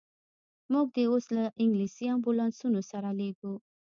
[0.71, 3.53] موږ دي اوس له انګلیسي امبولانسونو سره لېږو.